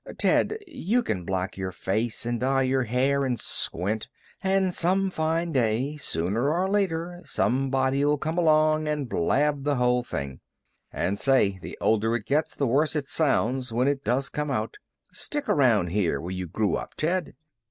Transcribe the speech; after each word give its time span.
Ted, 0.17 0.57
you 0.67 1.03
can 1.03 1.25
black 1.25 1.57
your 1.57 1.71
face, 1.71 2.25
and 2.25 2.39
dye 2.39 2.63
your 2.63 2.85
hair, 2.85 3.23
and 3.23 3.39
squint, 3.39 4.07
and 4.41 4.73
some 4.73 5.11
fine 5.11 5.51
day, 5.51 5.95
sooner 5.95 6.51
or 6.51 6.67
later, 6.67 7.21
somebody'll 7.23 8.17
come 8.17 8.35
along 8.35 8.87
and 8.87 9.07
blab 9.07 9.61
the 9.61 9.75
whole 9.75 10.01
thing. 10.03 10.39
And 10.91 11.19
say, 11.19 11.59
the 11.61 11.77
older 11.79 12.15
it 12.15 12.25
gets 12.25 12.55
the 12.55 12.65
worse 12.65 12.95
it 12.95 13.05
sounds, 13.05 13.71
when 13.71 13.87
it 13.87 14.03
does 14.03 14.29
come 14.29 14.49
out. 14.49 14.77
Stick 15.11 15.47
around 15.47 15.89
here 15.91 16.19
where 16.19 16.31
you 16.31 16.47
grew 16.47 16.75
up, 16.77 16.95
Ted." 16.95 17.35